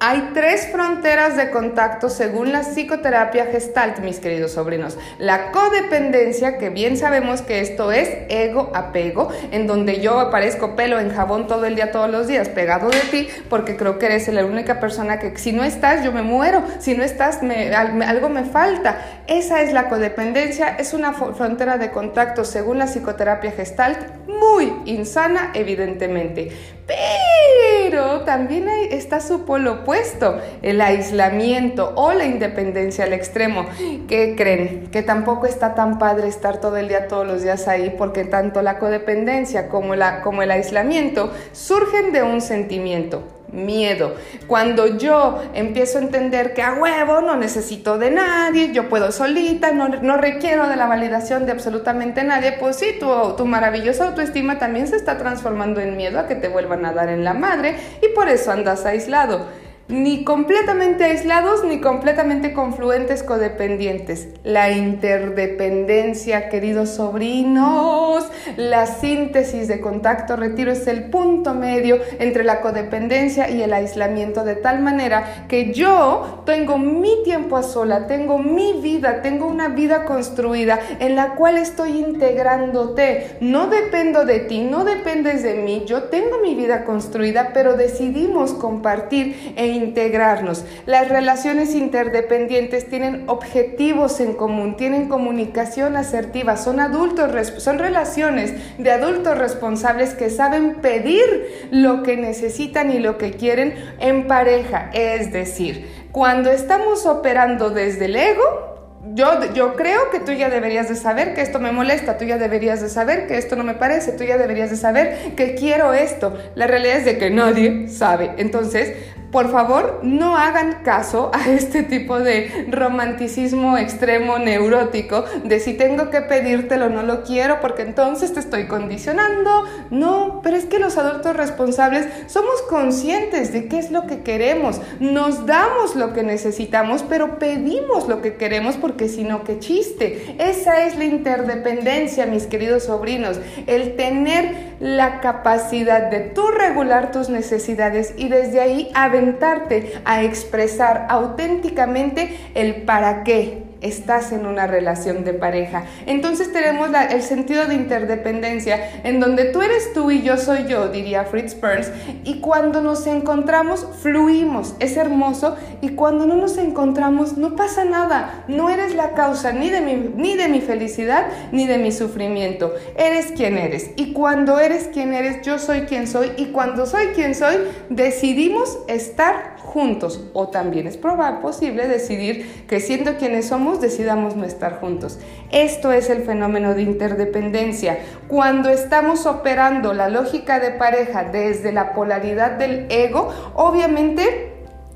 hay 0.02 0.32
tres 0.34 0.70
fronteras 0.72 1.36
de 1.36 1.50
contacto 1.50 2.10
según 2.10 2.54
la 2.54 2.62
psicoterapia 2.62 3.48
gestalt, 3.48 4.00
mis 4.00 4.20
queridos 4.20 4.54
sobrinos. 4.54 4.98
La 5.18 5.52
codependencia, 5.52 6.58
que 6.58 6.70
bien 6.70 6.96
sabemos 6.96 7.42
que 7.42 7.60
esto 7.60 7.92
es 7.92 8.10
ego-apego, 8.30 9.30
en 9.52 9.68
donde 9.68 10.00
yo 10.00 10.20
aparezco 10.20 10.78
pelo 10.78 11.00
en 11.00 11.14
jabón 11.14 11.48
todo 11.48 11.66
el 11.66 11.76
día, 11.76 11.92
todos 11.92 12.10
los 12.10 12.28
días, 12.28 12.48
pegado 12.48 12.90
de 12.90 13.00
ti, 13.12 13.28
porque 13.50 13.76
creo 13.76 14.00
que 14.00 14.06
eres 14.06 14.30
la 14.30 14.46
única 14.46 14.80
persona 14.80 15.20
que 15.20 15.38
si 15.38 15.52
no 15.52 15.66
estás, 15.66 16.04
yo 16.04 16.14
me 16.14 16.22
muero, 16.22 16.64
si 16.80 16.96
no 16.96 17.04
estás, 17.04 17.42
algo 17.42 18.30
me 18.30 18.46
falta. 18.46 19.02
Esa 19.28 19.62
es 19.62 19.74
la 19.74 19.90
codependencia, 19.90 20.78
es 20.78 20.94
una 20.94 21.12
frontera 21.12 21.78
de 21.78 21.92
contacto 21.92 22.46
según 22.46 22.78
la 22.78 22.86
psicoterapia 22.86 23.52
gestalt, 23.52 24.00
muy 24.28 24.74
insana, 24.86 25.52
evidentemente. 25.54 26.79
Pero 26.90 28.22
también 28.22 28.68
está 28.92 29.20
su 29.20 29.46
polo 29.46 29.82
opuesto, 29.82 30.40
el 30.62 30.82
aislamiento 30.82 31.94
o 31.96 32.14
la 32.14 32.26
independencia 32.26 33.04
al 33.06 33.14
extremo. 33.14 33.66
¿Qué 34.08 34.36
creen? 34.36 34.88
Que 34.92 35.04
tampoco 35.04 35.46
está 35.46 35.76
tan 35.76 36.00
padre 36.00 36.28
estar 36.28 36.60
todo 36.60 36.78
el 36.78 36.88
día, 36.88 37.08
todos 37.08 37.28
los 37.28 37.44
días 37.44 37.68
ahí, 37.68 37.94
porque 37.98 38.26
tanto 38.26 38.62
la 38.62 38.80
codependencia 38.80 39.70
como, 39.70 39.94
como 40.24 40.42
el 40.42 40.52
aislamiento 40.52 41.32
surgen 41.52 42.12
de 42.12 42.24
un 42.24 42.42
sentimiento, 42.42 43.24
miedo. 43.52 44.16
Cuando 44.48 44.98
yo 44.98 45.42
empiezo 45.54 45.98
a 45.98 46.02
entender 46.02 46.54
que 46.54 46.62
a 46.62 46.74
huevo 46.74 47.22
no 47.22 47.36
necesito 47.36 47.98
de 47.98 48.12
nadie, 48.12 48.72
yo 48.72 48.90
puedo 48.90 49.12
solita, 49.12 49.72
no, 49.72 49.90
no 49.90 50.18
requiero 50.18 50.68
de 50.68 50.76
la 50.76 50.88
validación 50.88 51.46
de 51.46 51.52
absolutamente 51.52 52.24
nadie, 52.24 52.54
pues 52.60 52.78
sí, 52.78 52.96
tu, 53.00 53.36
tu 53.36 53.46
maravillosa 53.46 54.08
autoestima 54.08 54.60
también 54.60 54.88
se 54.88 54.96
está 54.96 55.18
transformando 55.18 55.80
en 55.80 55.98
miedo 55.98 56.20
a 56.20 56.28
que 56.28 56.36
te 56.36 56.48
vuelvan 56.48 56.86
a 56.86 56.94
dar 56.94 57.10
en 57.10 57.24
la 57.24 57.34
madre 57.34 57.76
y 58.02 58.10
por 58.16 58.30
eso 58.30 58.52
andas 58.52 58.86
aislado 58.86 59.48
ni 59.90 60.24
completamente 60.24 61.04
aislados 61.04 61.64
ni 61.64 61.82
completamente 61.82 62.54
confluentes 62.54 63.24
codependientes. 63.24 64.28
La 64.44 64.70
interdependencia, 64.70 66.48
queridos 66.50 66.90
sobrinos, 66.90 68.30
la 68.56 68.86
síntesis 68.86 69.68
de 69.68 69.82
contacto 69.82 70.36
retiro 70.36 70.72
es 70.72 70.86
el 70.86 71.06
punto 71.06 71.56
medio 71.56 71.98
entre 72.20 72.44
la 72.44 72.62
codependencia 72.62 73.50
y 73.50 73.64
el 73.64 73.74
aislamiento 73.74 74.44
de 74.44 74.56
tal 74.56 74.80
manera 74.80 75.46
que 75.48 75.74
yo 75.74 76.44
tengo 76.46 76.78
mi 76.78 77.24
tiempo 77.24 77.58
a 77.58 77.64
sola, 77.64 78.06
tengo 78.06 78.38
mi 78.38 78.74
vida, 78.74 79.24
tengo 79.24 79.48
una 79.48 79.70
vida 79.70 80.06
construida 80.06 80.80
en 81.00 81.16
la 81.16 81.34
cual 81.34 81.58
estoy 81.58 81.98
integrándote. 81.98 83.38
No 83.42 83.68
dependo 83.68 84.24
de 84.26 84.40
ti, 84.42 84.62
no 84.62 84.84
dependes 84.84 85.42
de 85.42 85.56
mí, 85.56 85.84
yo 85.88 86.04
tengo 86.04 86.38
mi 86.44 86.54
vida 86.54 86.86
construida, 86.86 87.52
pero 87.54 87.76
decidimos 87.76 88.54
compartir 88.54 89.54
e 89.56 89.79
integrarnos. 89.80 90.66
Las 90.86 91.10
relaciones 91.10 91.76
interdependientes 91.76 92.88
tienen 92.88 93.24
objetivos 93.28 94.20
en 94.20 94.34
común, 94.34 94.78
tienen 94.78 95.10
comunicación 95.10 95.96
asertiva, 95.96 96.58
son 96.58 96.80
adultos, 96.80 97.32
son 97.58 97.80
relaciones 97.80 98.54
de 98.78 98.92
adultos 98.92 99.38
responsables 99.38 100.14
que 100.14 100.30
saben 100.30 100.76
pedir 100.76 101.70
lo 101.72 102.04
que 102.04 102.18
necesitan 102.18 102.92
y 102.92 103.00
lo 103.00 103.18
que 103.18 103.32
quieren 103.32 103.76
en 104.00 104.28
pareja. 104.28 104.90
Es 104.94 105.32
decir, 105.32 105.88
cuando 106.12 106.52
estamos 106.52 107.06
operando 107.06 107.70
desde 107.70 108.06
el 108.06 108.16
ego, 108.16 108.70
yo, 109.14 109.54
yo, 109.54 109.76
creo 109.76 110.10
que 110.12 110.20
tú 110.20 110.34
ya 110.34 110.50
deberías 110.50 110.90
de 110.90 110.96
saber 110.96 111.34
que 111.34 111.42
esto 111.42 111.60
me 111.60 111.72
molesta, 111.72 112.18
tú 112.18 112.26
ya 112.26 112.38
deberías 112.38 112.82
de 112.82 112.90
saber 112.90 113.28
que 113.28 113.38
esto 113.38 113.56
no 113.56 113.64
me 113.64 113.74
parece, 113.74 114.12
tú 114.12 114.26
ya 114.26 114.38
deberías 114.38 114.70
de 114.70 114.76
saber 114.76 115.34
que 115.38 115.56
quiero 115.56 115.94
esto. 115.94 116.38
La 116.56 116.68
realidad 116.68 116.98
es 116.98 117.06
de 117.06 117.18
que 117.18 117.30
nadie 117.30 117.88
sabe. 117.88 118.32
Entonces, 118.38 118.94
por 119.32 119.52
favor, 119.52 120.00
no 120.04 120.38
hagan 120.38 120.84
caso 120.84 121.32
a 121.34 121.50
este 121.50 121.84
tipo 121.84 122.20
de 122.20 122.68
romanticismo 122.70 123.78
extremo 123.78 124.40
neurótico 124.40 125.26
de 125.44 125.60
si 125.60 125.74
tengo 125.74 126.10
que 126.10 126.22
pedírtelo 126.22 126.90
no 126.90 127.04
lo 127.04 127.24
quiero 127.24 127.60
porque 127.62 127.84
entonces 127.84 128.34
te 128.34 128.40
estoy 128.40 128.68
condicionando. 128.68 129.66
No, 129.92 130.42
pero 130.44 130.58
es 130.58 130.66
que 130.66 130.80
los 130.80 130.98
adultos 130.98 131.36
responsables 131.36 132.08
somos 132.28 132.62
conscientes 132.70 133.54
de 133.54 133.68
qué 133.68 133.78
es 133.78 133.92
lo 133.92 134.08
que 134.08 134.22
queremos, 134.22 134.82
nos 135.00 135.46
damos 135.46 135.96
lo 135.96 136.14
que 136.14 136.24
necesitamos, 136.24 137.04
pero 137.08 137.40
pedimos 137.40 138.08
lo 138.08 138.22
que 138.22 138.36
queremos 138.36 138.78
porque 138.78 139.10
si 139.10 139.24
no, 139.24 139.44
qué 139.44 139.60
chiste. 139.60 140.36
Esa 140.40 140.86
es 140.86 140.98
la 140.98 141.06
interdependencia, 141.06 142.26
mis 142.26 142.46
queridos 142.46 142.84
sobrinos, 142.84 143.40
el 143.68 143.96
tener 143.96 144.70
la 144.80 145.20
capacidad 145.20 146.10
de 146.10 146.22
tú 146.22 146.48
regular 146.48 147.12
tus 147.12 147.30
necesidades 147.30 148.14
y 148.18 148.30
desde 148.30 148.62
ahí 148.62 148.90
aventarte 149.20 150.02
a 150.06 150.24
expresar 150.24 151.08
auténticamente 151.10 152.52
el 152.56 152.84
para 152.84 153.24
qué, 153.24 153.69
estás 153.82 154.32
en 154.32 154.46
una 154.46 154.68
relación 154.68 155.24
de 155.24 155.34
pareja. 155.34 155.86
Entonces 156.06 156.52
tenemos 156.52 156.90
el 157.10 157.22
sentido 157.22 157.66
de 157.66 157.76
interdependencia 157.76 159.02
en 159.04 159.20
donde 159.20 159.46
tú 159.46 159.62
eres 159.62 159.94
tú 159.94 160.12
y 160.12 160.22
yo 160.22 160.38
soy 160.38 160.66
yo, 160.68 160.90
diría 160.90 161.26
Fritz 161.26 161.56
Perls, 161.56 161.92
y 162.24 162.40
cuando 162.40 162.82
nos 162.82 163.06
encontramos 163.08 163.86
fluimos, 164.02 164.76
es 164.80 164.98
hermoso, 164.98 165.56
y 165.82 165.90
cuando 165.90 166.26
no 166.26 166.36
nos 166.36 166.58
encontramos 166.58 167.38
no 167.38 167.56
pasa 167.56 167.86
nada, 167.86 168.44
no 168.48 168.70
eres 168.70 168.96
la 168.96 169.14
causa 169.14 169.52
ni 169.52 169.70
de 169.70 169.82
mi, 169.82 169.96
ni 170.16 170.36
de 170.36 170.48
mi 170.48 170.62
felicidad 170.62 171.28
ni 171.52 171.68
de 171.68 171.78
mi 171.78 171.92
sufrimiento, 171.92 172.74
eres 172.98 173.28
quien 173.32 173.58
eres, 173.58 173.92
y 173.96 174.14
cuando 174.14 174.60
eres 174.60 174.90
quien 174.92 175.14
eres, 175.14 175.42
yo 175.44 175.60
soy 175.60 175.82
quien 175.82 176.08
soy, 176.08 176.32
y 176.38 176.48
cuando 176.48 176.86
soy 176.86 177.08
quien 177.08 177.36
soy, 177.36 177.56
decidimos 177.90 178.80
estar 178.88 179.58
juntos, 179.58 180.26
o 180.34 180.48
también 180.48 180.88
es 180.88 180.98
probable, 180.98 181.42
posible 181.42 181.88
decidir 181.88 182.66
que 182.68 182.80
siendo 182.80 183.18
quienes 183.18 183.48
somos, 183.48 183.69
decidamos 183.78 184.36
no 184.36 184.44
estar 184.44 184.80
juntos. 184.80 185.20
Esto 185.52 185.92
es 185.92 186.10
el 186.10 186.24
fenómeno 186.24 186.74
de 186.74 186.82
interdependencia. 186.82 188.00
Cuando 188.28 188.70
estamos 188.70 189.26
operando 189.26 189.94
la 189.94 190.10
lógica 190.10 190.60
de 190.60 190.72
pareja 190.72 191.24
desde 191.24 191.72
la 191.72 191.94
polaridad 191.94 192.52
del 192.52 192.88
ego, 192.90 193.30
obviamente 193.54 194.49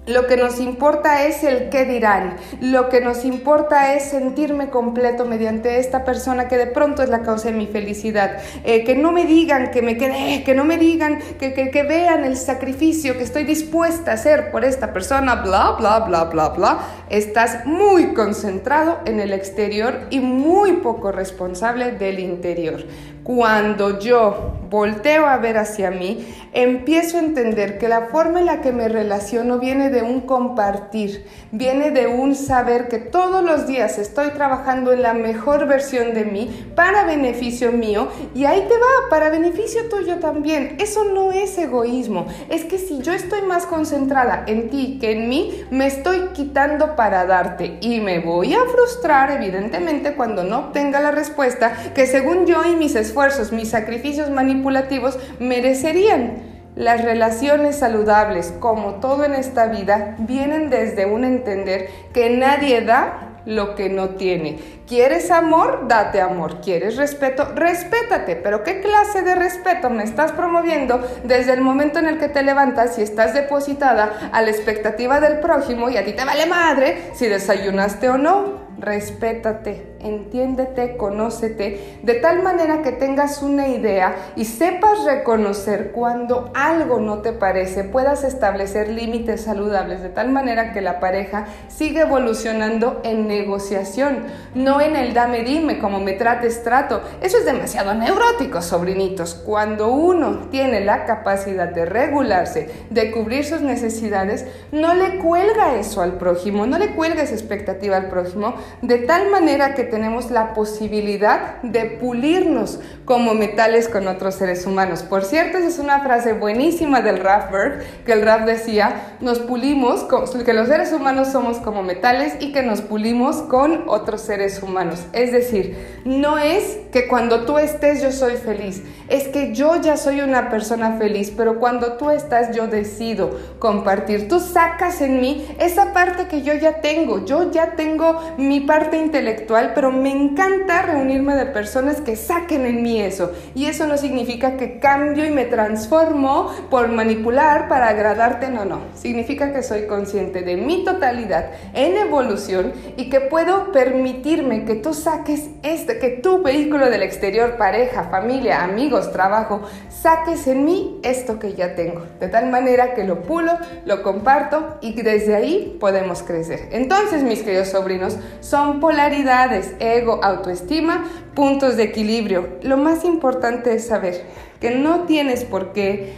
lo 0.05 0.27
que 0.27 0.36
nos 0.36 0.60
importa 0.60 1.25
es 1.25 1.43
el 1.43 1.69
qué 1.69 1.86
dirán. 1.86 2.36
Lo 2.60 2.89
que 2.89 3.00
nos 3.00 3.24
importa 3.24 3.93
es 3.95 4.03
sentirme 4.03 4.69
completo 4.69 5.25
mediante 5.25 5.79
esta 5.79 6.03
persona 6.03 6.48
que 6.48 6.57
de 6.57 6.67
pronto 6.67 7.03
es 7.03 7.10
la 7.10 7.22
causa 7.22 7.50
de 7.50 7.55
mi 7.55 7.67
felicidad. 7.67 8.38
Eh, 8.65 8.83
que 8.83 8.95
no 8.95 9.12
me 9.12 9.25
digan 9.25 9.72
que 9.72 9.81
me 9.81 9.98
quedé, 9.98 10.43
que 10.43 10.55
no 10.55 10.65
me 10.65 10.77
digan, 10.77 11.19
que, 11.39 11.53
que, 11.53 11.72
que 11.72 11.83
vean 11.83 12.25
el 12.25 12.36
sacrificio 12.36 13.17
que 13.17 13.24
estoy 13.24 13.45
dispuesta 13.45 14.12
a 14.12 14.13
hacer 14.15 14.51
por 14.51 14.65
esta 14.65 14.91
persona, 14.91 15.36
bla, 15.36 15.75
bla, 15.79 16.00
bla, 16.00 16.25
bla, 16.25 16.50
bla. 16.50 16.79
Estás 17.10 17.65
muy 17.65 18.13
concentrado 18.13 19.00
en 19.05 19.22
el 19.22 19.31
exterior 19.31 20.01
y 20.10 20.19
muy 20.19 20.74
poco 20.74 21.12
responsable 21.12 21.91
del 21.91 22.19
interior. 22.19 22.83
Cuando 23.23 23.99
yo 23.99 24.51
volteo 24.69 25.27
a 25.27 25.37
ver 25.37 25.57
hacia 25.57 25.91
mí, 25.91 26.27
empiezo 26.51 27.15
a 27.15 27.21
entender 27.21 27.77
que 27.77 27.87
la 27.87 28.07
forma 28.07 28.39
en 28.39 28.47
la 28.47 28.59
que 28.59 28.73
me 28.73 28.89
relaciono 28.89 29.59
viene 29.59 29.89
de 29.89 30.01
un 30.01 30.21
compartir, 30.21 31.25
viene 31.51 31.91
de 31.91 32.07
un 32.07 32.35
saber 32.35 32.89
que 32.89 32.97
todos 32.97 33.43
los 33.43 33.65
días 33.65 33.97
estoy 33.97 34.31
trabajando 34.31 34.91
en 34.91 35.03
la 35.03 35.13
mejor 35.13 35.67
versión 35.67 36.13
de 36.13 36.25
mí 36.25 36.71
para 36.75 37.05
beneficio 37.05 37.71
mío 37.71 38.09
y 38.35 38.43
ahí 38.43 38.65
te 38.67 38.73
va, 38.73 39.09
para 39.09 39.29
beneficio 39.29 39.87
tuyo 39.89 40.17
también. 40.17 40.75
Eso 40.79 41.05
no 41.05 41.31
es 41.31 41.57
egoísmo, 41.57 42.25
es 42.49 42.65
que 42.65 42.77
si 42.77 42.99
yo 43.01 43.13
estoy 43.13 43.43
más 43.43 43.65
concentrada 43.65 44.43
en 44.47 44.69
ti 44.69 44.97
que 44.99 45.11
en 45.11 45.29
mí, 45.29 45.63
me 45.71 45.87
estoy 45.87 46.29
quitando 46.33 46.97
para 46.97 47.25
darte 47.25 47.77
y 47.79 48.01
me 48.01 48.19
voy 48.19 48.53
a 48.53 48.65
frustrar 48.65 49.31
evidentemente 49.31 50.15
cuando 50.15 50.43
no 50.43 50.59
obtenga 50.59 50.99
la 50.99 51.11
respuesta 51.11 51.93
que 51.95 52.05
según 52.05 52.47
yo 52.47 52.65
y 52.65 52.75
mis 52.75 52.95
esfuerzos 52.95 53.12
esfuerzos, 53.13 53.51
mis 53.51 53.70
sacrificios 53.70 54.32
manipulativos 54.32 55.20
merecerían. 55.39 56.51
Las 56.75 57.03
relaciones 57.03 57.75
saludables, 57.77 58.51
como 58.60 58.96
todo 58.96 59.24
en 59.24 59.36
esta 59.36 59.67
vida, 59.67 60.15
vienen 60.17 60.72
desde 60.72 61.05
un 61.05 61.24
entender 61.24 61.89
que 62.12 62.32
nadie 62.32 62.82
da 62.82 63.38
lo 63.46 63.75
que 63.75 63.89
no 63.89 64.15
tiene. 64.15 64.58
¿Quieres 64.88 65.29
amor? 65.29 65.88
Date 65.88 66.22
amor. 66.22 66.60
¿Quieres 66.62 66.98
respeto? 66.98 67.53
Respétate. 67.53 68.36
Pero 68.36 68.63
¿qué 68.63 68.82
clase 68.82 69.22
de 69.22 69.36
respeto 69.36 69.91
me 69.91 70.03
estás 70.03 70.32
promoviendo 70.32 71.08
desde 71.24 71.53
el 71.53 71.62
momento 71.62 72.00
en 72.00 72.08
el 72.08 72.17
que 72.17 72.29
te 72.29 72.41
levantas 72.41 72.98
y 72.98 73.03
estás 73.03 73.36
depositada 73.36 74.32
a 74.32 74.41
la 74.41 74.50
expectativa 74.50 75.20
del 75.20 75.39
prójimo 75.39 75.91
y 75.91 75.98
a 75.98 76.05
ti 76.05 76.13
te 76.13 76.25
vale 76.25 76.48
madre 76.48 77.12
si 77.13 77.27
desayunaste 77.27 78.10
o 78.10 78.17
no? 78.17 78.62
Respétate, 78.79 79.93
entiéndete, 79.99 80.97
conócete, 80.97 81.99
de 82.03 82.13
tal 82.15 82.43
manera 82.43 82.81
que 82.81 82.91
tengas 82.91 83.41
una 83.41 83.67
idea 83.67 84.15
y 84.35 84.45
sepas 84.45 85.03
reconocer 85.05 85.91
cuando 85.91 86.51
algo 86.53 86.99
no 86.99 87.19
te 87.19 87.33
parece, 87.33 87.83
puedas 87.83 88.23
establecer 88.23 88.89
límites 88.89 89.41
saludables, 89.41 90.01
de 90.01 90.09
tal 90.09 90.29
manera 90.29 90.73
que 90.73 90.81
la 90.81 90.99
pareja 90.99 91.45
siga 91.67 92.01
evolucionando 92.01 93.01
en 93.03 93.27
negociación, 93.27 94.23
no 94.55 94.81
en 94.81 94.95
el 94.95 95.13
dame 95.13 95.43
dime, 95.43 95.79
como 95.79 95.99
me 95.99 96.13
trates 96.13 96.63
trato. 96.63 97.01
Eso 97.21 97.37
es 97.37 97.45
demasiado 97.45 97.93
neurótico, 97.93 98.61
sobrinitos. 98.61 99.35
Cuando 99.35 99.91
uno 99.91 100.47
tiene 100.51 100.81
la 100.81 101.05
capacidad 101.05 101.69
de 101.69 101.85
regularse, 101.85 102.69
de 102.89 103.11
cubrir 103.11 103.45
sus 103.45 103.61
necesidades, 103.61 104.45
no 104.71 104.93
le 104.93 105.19
cuelga 105.19 105.75
eso 105.75 106.01
al 106.01 106.13
prójimo, 106.13 106.65
no 106.65 106.77
le 106.77 106.95
cuelga 106.95 107.23
esa 107.23 107.33
expectativa 107.33 107.97
al 107.97 108.09
prójimo, 108.09 108.55
de 108.82 109.00
tal 109.00 109.29
manera 109.29 109.74
que 109.74 109.84
tenemos 109.84 110.32
la 110.32 110.53
posibilidad 110.53 111.62
de 111.62 111.86
pulirnos 111.86 112.79
como 113.05 113.34
metales 113.34 113.88
con 113.88 114.08
otros 114.08 114.36
seres 114.36 114.65
humanos. 114.65 115.03
Por 115.03 115.24
cierto, 115.24 115.58
esa 115.58 115.67
es 115.67 115.79
una 115.79 116.01
frase 116.01 116.34
buenísima 116.34 117.01
del 117.01 117.20
Raffberg, 117.20 117.84
que 118.05 118.13
el 118.13 118.22
Raff 118.24 118.46
decía, 118.46 119.15
nos 119.20 119.39
pulimos, 119.39 120.05
que 120.46 120.53
los 120.53 120.67
seres 120.67 120.91
humanos 120.93 121.29
somos 121.29 121.58
como 121.58 121.84
metales 121.84 122.36
y 122.39 122.51
que 122.51 122.63
nos 122.63 122.82
pulimos 122.82 123.38
con 123.43 123.84
otros 123.88 124.22
seres 124.22 124.62
humanos. 124.63 125.01
Es 125.13 125.32
decir, 125.32 126.01
no 126.05 126.38
es 126.38 126.77
que 126.91 127.08
cuando 127.08 127.46
tú 127.46 127.58
estés 127.58 128.01
yo 128.01 128.12
soy 128.12 128.36
feliz, 128.36 128.84
es 129.10 129.27
que 129.27 129.53
yo 129.53 129.82
ya 129.82 129.98
soy 129.98 130.22
una 130.22 130.50
persona 130.50 130.98
feliz, 130.98 131.32
pero 131.36 131.60
cuando 131.60 131.93
tú 131.93 132.10
estás 132.10 132.55
yo 132.55 132.67
decido 132.67 133.32
compartir. 133.60 134.27
Tú 134.27 134.39
sacas 134.39 135.01
en 135.01 135.22
mí 135.22 135.46
esa 135.60 135.93
parte 135.93 136.27
que 136.27 136.41
yo 136.41 136.53
ya 136.53 136.82
tengo, 136.82 137.25
yo 137.25 137.51
ya 137.51 137.75
tengo 137.75 138.20
mi 138.38 138.52
parte 138.62 138.98
intelectual, 138.98 139.72
pero 139.75 139.91
me 139.91 140.12
encanta 140.12 140.81
reunirme 140.81 141.36
de 141.36 141.45
personas 141.45 142.01
que 142.01 142.15
saquen 142.15 142.65
en 142.65 142.81
mí 142.81 143.01
eso. 143.01 143.31
Y 143.55 143.65
eso 143.65 143.88
no 143.88 143.98
significa 143.98 144.57
que 144.57 144.79
cambio 144.79 145.25
y 145.25 145.31
me 145.31 145.45
transformo 145.45 146.51
por 146.69 146.89
manipular 146.89 147.67
para 147.67 147.89
agradarte, 147.89 148.50
no, 148.50 148.65
no. 148.65 148.81
Significa 148.95 149.53
que 149.53 149.63
soy 149.63 149.88
consciente 149.88 150.41
de 150.41 150.57
mi 150.57 150.83
totalidad 150.83 151.51
en 151.74 151.98
evolución 151.98 152.74
y 152.98 153.10
que 153.10 153.22
puedo 153.22 153.72
permitirme 153.72 154.65
que 154.65 154.75
tú 154.75 154.93
saques 154.93 155.50
este, 155.63 156.00
que 156.00 156.10
tu 156.10 156.41
vehículo 156.41 156.89
del 156.89 157.03
exterior, 157.03 157.57
pareja, 157.57 158.03
familia, 158.05 158.63
amigos, 158.63 159.12
trabajo, 159.12 159.62
saques 159.89 160.48
en 160.48 160.65
mí 160.65 161.00
esto 161.03 161.39
que 161.39 161.53
ya 161.53 161.75
tengo. 161.75 162.03
De 162.19 162.27
tal 162.27 162.50
manera 162.50 162.93
que 162.93 163.03
lo 163.03 163.24
pulo, 163.24 163.53
lo 163.86 164.03
comparto 164.03 164.77
y 164.81 165.01
desde 165.01 165.36
ahí 165.36 165.77
podemos 165.79 166.24
crecer. 166.24 166.69
Entonces, 166.72 167.24
mis 167.24 167.41
queridos 167.41 167.69
sobrinos, 167.69 168.17
son 168.43 168.81
polaridades, 168.81 169.73
ego, 169.79 170.19
autoestima, 170.21 171.05
puntos 171.33 171.77
de 171.77 171.83
equilibrio. 171.83 172.59
Lo 172.62 172.75
más 172.75 173.05
importante 173.05 173.73
es 173.73 173.88
saber 173.88 174.25
que 174.59 174.71
no 174.71 175.03
tienes 175.03 175.45
por 175.45 175.71
qué 175.71 176.13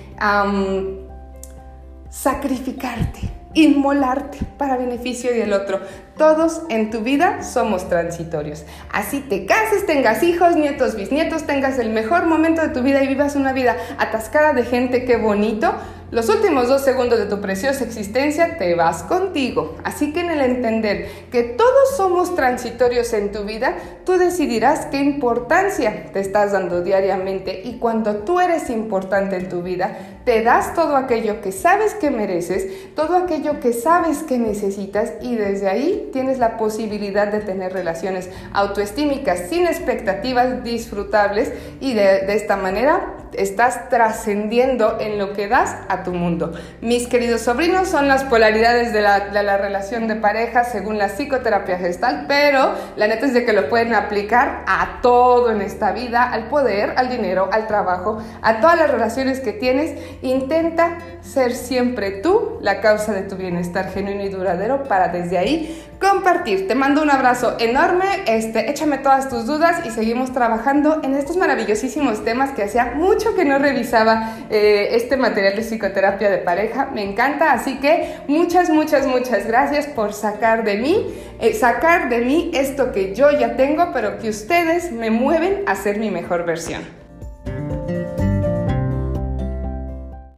sacrificarte, 2.09 3.19
inmolarte 3.53 4.39
para 4.57 4.75
beneficio 4.75 5.31
del 5.31 5.53
otro. 5.53 5.79
Todos 6.17 6.61
en 6.69 6.91
tu 6.91 7.01
vida 7.01 7.43
somos 7.43 7.89
transitorios. 7.89 8.63
Así 8.89 9.19
te 9.19 9.45
cases, 9.45 9.85
tengas 9.85 10.23
hijos, 10.23 10.55
nietos, 10.55 10.95
bisnietos, 10.95 11.43
tengas 11.43 11.77
el 11.77 11.89
mejor 11.89 12.25
momento 12.25 12.61
de 12.61 12.69
tu 12.69 12.81
vida 12.81 13.03
y 13.03 13.07
vivas 13.07 13.35
una 13.35 13.51
vida 13.51 13.75
atascada 13.97 14.53
de 14.53 14.63
gente, 14.63 15.03
qué 15.03 15.17
bonito. 15.17 15.73
Los 16.11 16.29
últimos 16.29 16.69
dos 16.69 16.83
segundos 16.83 17.19
de 17.19 17.25
tu 17.25 17.41
preciosa 17.41 17.83
existencia 17.83 18.57
te 18.57 18.75
vas 18.75 19.03
contigo. 19.03 19.75
Así 19.83 20.13
que 20.13 20.21
en 20.21 20.29
el 20.29 20.39
entender 20.39 21.09
que 21.31 21.43
todos 21.43 21.97
somos 21.97 22.35
transitorios 22.35 23.11
en 23.11 23.31
tu 23.31 23.43
vida, 23.43 23.75
tú 24.05 24.13
decidirás 24.13 24.85
qué 24.85 24.99
importancia 24.99 26.11
te 26.13 26.21
estás 26.21 26.53
dando 26.53 26.83
diariamente 26.83 27.63
y 27.65 27.79
cuando 27.79 28.17
tú 28.17 28.39
eres 28.39 28.69
importante 28.69 29.35
en 29.35 29.49
tu 29.49 29.63
vida, 29.63 29.97
te 30.23 30.41
das 30.43 30.73
todo 30.73 30.95
aquello 30.95 31.41
que 31.41 31.51
sabes 31.51 31.95
que 31.95 32.11
mereces, 32.11 32.93
todo 32.95 33.17
aquello 33.17 33.59
que 33.59 33.73
sabes 33.73 34.23
que 34.23 34.37
necesitas 34.37 35.13
y 35.21 35.35
desde 35.35 35.69
ahí 35.69 36.04
tienes 36.11 36.39
la 36.39 36.57
posibilidad 36.57 37.27
de 37.27 37.39
tener 37.39 37.73
relaciones 37.73 38.29
autoestímicas 38.53 39.49
sin 39.49 39.65
expectativas 39.65 40.63
disfrutables 40.63 41.51
y 41.79 41.93
de, 41.93 42.33
esta 42.33 42.57
manera 42.57 43.13
estás 43.37 43.89
trascendiendo 43.89 44.97
en 44.99 45.17
lo 45.17 45.33
que 45.33 45.47
das 45.47 45.75
a 45.87 46.03
tu 46.03 46.13
mundo. 46.13 46.53
Mis 46.81 47.07
queridos 47.07 47.41
sobrinos 47.41 47.87
son 47.87 48.07
las 48.07 48.23
polaridades 48.23 48.93
de 48.93 49.01
la, 49.01 49.29
de 49.29 49.43
la, 49.43 49.57
relación 49.57 50.07
de 50.07 50.15
pareja 50.15 50.63
según 50.63 50.97
la 50.97 51.07
psicoterapia 51.07 51.77
gestal, 51.77 52.25
pero 52.27 52.73
la 52.95 53.07
neta 53.07 53.25
es 53.25 53.33
de 53.33 53.45
que 53.45 53.53
lo 53.53 53.69
pueden 53.69 53.93
aplicar 53.93 54.63
a 54.67 54.99
todo 55.01 55.51
en 55.51 55.61
esta 55.61 55.91
vida, 55.91 56.23
al 56.23 56.49
poder, 56.49 56.93
al 56.97 57.09
dinero, 57.09 57.49
al 57.51 57.67
trabajo, 57.67 58.21
a 58.41 58.59
todas 58.59 58.77
las 58.77 58.91
relaciones 58.91 59.39
que 59.39 59.53
tienes. 59.53 59.99
Intenta 60.21 60.97
ser 61.21 61.53
siempre 61.53 62.11
tú 62.11 62.59
la 62.61 62.81
causa 62.81 63.13
de 63.13 63.23
tu 63.23 63.35
bienestar 63.35 63.91
genuino 63.91 64.23
y 64.23 64.29
duradero 64.29 64.83
para 64.83 65.07
desde 65.07 65.37
ahí 65.37 65.83
compartir. 65.99 66.67
Te 66.67 66.75
mando 66.75 67.01
un 67.01 67.09
abrazo 67.09 67.55
enorme, 67.59 68.05
este, 68.27 68.69
échame 68.69 68.97
todas 68.97 69.29
tus 69.29 69.45
dudas 69.45 69.85
y 69.85 69.91
seguimos 69.91 70.33
trabajando 70.33 71.01
en 71.03 71.15
estos 71.15 71.37
maravillosísimos 71.37 72.23
temas 72.23 72.51
que 72.51 72.63
hacía 72.63 72.93
que 73.33 73.45
no 73.45 73.57
revisaba 73.57 74.35
eh, 74.49 74.89
este 74.91 75.17
material 75.17 75.55
de 75.55 75.61
psicoterapia 75.61 76.29
de 76.29 76.39
pareja. 76.39 76.89
Me 76.93 77.01
encanta, 77.01 77.53
así 77.53 77.79
que 77.79 78.17
muchas, 78.27 78.69
muchas, 78.69 79.07
muchas 79.07 79.47
gracias 79.47 79.87
por 79.87 80.13
sacar 80.13 80.63
de 80.63 80.77
mí, 80.77 81.07
eh, 81.39 81.53
sacar 81.53 82.09
de 82.09 82.19
mí 82.19 82.51
esto 82.53 82.91
que 82.91 83.15
yo 83.15 83.31
ya 83.31 83.55
tengo, 83.55 83.91
pero 83.93 84.19
que 84.19 84.29
ustedes 84.29 84.91
me 84.91 85.09
mueven 85.09 85.63
a 85.65 85.75
ser 85.75 85.97
mi 85.97 86.11
mejor 86.11 86.45
versión. 86.45 87.04